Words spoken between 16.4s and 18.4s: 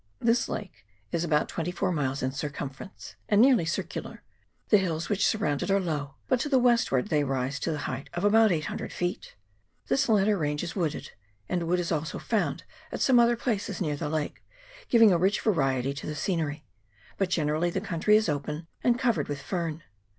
RUA. 389 scenery; but generally the country is